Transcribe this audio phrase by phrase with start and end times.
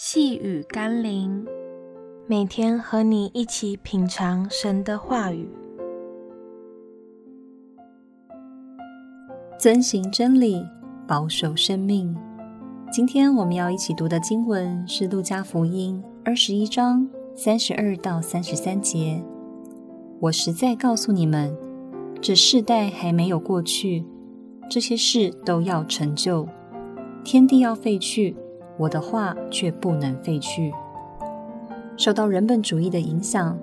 [0.00, 1.44] 细雨甘霖，
[2.28, 5.50] 每天和你一起品尝神的话语，
[9.58, 10.64] 遵行真理，
[11.04, 12.16] 保守生命。
[12.92, 17.04] 今天我们要一起读的经文是《路加福音》二十一章
[17.34, 19.20] 三十二到三十三节。
[20.20, 21.52] 我实在告诉你们，
[22.20, 24.06] 这世代还没有过去，
[24.70, 26.46] 这些事都要成就，
[27.24, 28.36] 天地要废去。
[28.78, 30.72] 我的话却不能废去。
[31.96, 33.58] 受到人本主义的影响，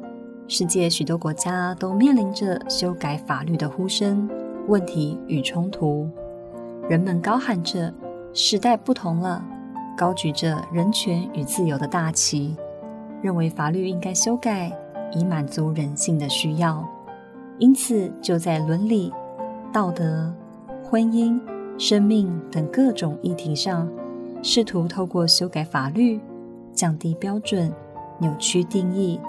[0.47, 4.29] 世界许多国家都面临着修改法律的呼声、
[4.67, 6.09] 问题与冲突。
[6.89, 7.91] 人们高喊着
[8.33, 9.43] “时代不同了”，
[9.97, 12.55] 高举着人权与自由的大旗，
[13.21, 14.71] 认为法律应该修改，
[15.13, 16.85] 以满足人性的需要。
[17.57, 19.13] 因此，就在伦理、
[19.71, 20.31] 道德、
[20.83, 21.39] 婚姻、
[21.77, 23.89] 生命等各种议题上，
[24.48, 26.22] 试图透过修改法律、
[26.72, 27.73] 降低标准、
[28.19, 29.19] 扭曲定义，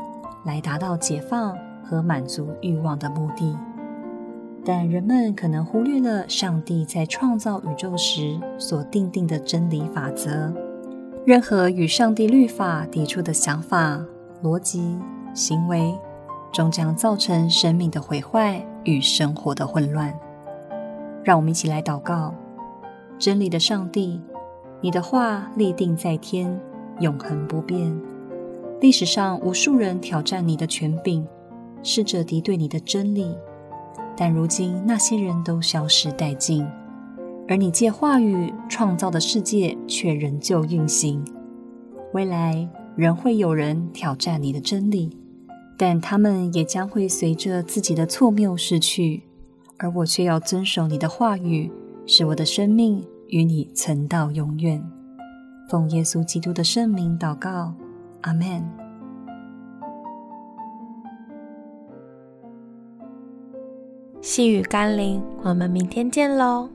[0.44, 3.56] 来达到解放和满足欲望的目的。
[4.62, 10.52] 但人们可能忽略了上帝在创造宇宙时所定定的真理法则：
[11.24, 13.98] 任何与上帝律法抵触的想法、
[14.42, 14.98] 逻辑、
[15.32, 15.94] 行为，
[16.52, 20.12] 终将造成生命的毁坏与生活的混乱。
[21.24, 22.34] 让我们一起来祷告：
[23.18, 24.20] 真理的上帝。
[24.80, 26.60] 你的话立定在天，
[27.00, 27.94] 永恒不变。
[28.80, 31.26] 历史上无数人挑战你的权柄，
[31.82, 33.34] 试着敌对你的真理，
[34.16, 36.66] 但如今那些人都消失殆尽，
[37.48, 41.24] 而你借话语创造的世界却仍旧运行。
[42.12, 45.16] 未来仍会有人挑战你的真理，
[45.78, 49.22] 但他们也将会随着自己的错谬逝去，
[49.78, 51.72] 而我却要遵守你的话语，
[52.06, 53.02] 使我的生命。
[53.28, 54.82] 与你存到永远，
[55.68, 57.74] 奉耶稣基督的圣名祷告，
[58.22, 58.64] 阿门。
[64.20, 66.68] 细雨甘霖，我们明天见喽。